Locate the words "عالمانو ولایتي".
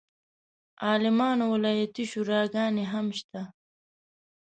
0.87-2.03